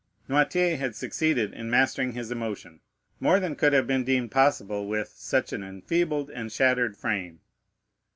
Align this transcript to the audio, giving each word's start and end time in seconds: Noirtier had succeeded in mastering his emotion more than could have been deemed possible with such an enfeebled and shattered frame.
Noirtier 0.27 0.77
had 0.79 0.95
succeeded 0.95 1.53
in 1.53 1.69
mastering 1.69 2.13
his 2.13 2.31
emotion 2.31 2.79
more 3.19 3.39
than 3.39 3.55
could 3.55 3.71
have 3.71 3.85
been 3.85 4.03
deemed 4.03 4.31
possible 4.31 4.87
with 4.87 5.09
such 5.09 5.53
an 5.53 5.61
enfeebled 5.61 6.31
and 6.31 6.51
shattered 6.51 6.97
frame. 6.97 7.39